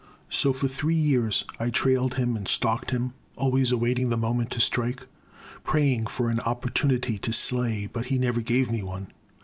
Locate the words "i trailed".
1.59-2.15